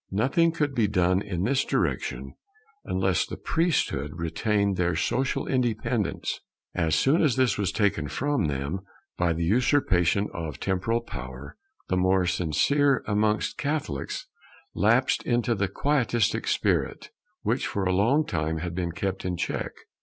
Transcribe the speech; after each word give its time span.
Nothing 0.09 0.51
could 0.51 0.73
be 0.73 0.87
done 0.87 1.21
in 1.21 1.43
this 1.43 1.63
direction 1.63 2.33
unless 2.83 3.23
the 3.23 3.37
priesthood 3.37 4.13
retained 4.15 4.75
their 4.75 4.95
social 4.95 5.45
independence. 5.47 6.39
As 6.73 6.95
soon 6.95 7.21
as 7.21 7.35
this 7.35 7.55
was 7.55 7.71
taken 7.71 8.07
from 8.07 8.45
them 8.45 8.79
by 9.15 9.31
the 9.31 9.43
usurpation 9.43 10.27
of 10.33 10.53
the 10.55 10.59
temporal 10.59 11.01
power, 11.01 11.55
the 11.87 11.97
more 11.97 12.25
sincere 12.25 13.03
amongst 13.05 13.59
Catholics 13.59 14.25
lapsed 14.73 15.21
into 15.21 15.53
the 15.53 15.67
quietistic 15.67 16.47
spirit 16.47 17.11
which 17.43 17.67
for 17.67 17.83
a 17.85 17.93
long 17.93 18.25
time 18.25 18.57
had 18.57 18.73
been 18.73 18.93
kept 18.93 19.23
in 19.23 19.37
check. 19.37 19.69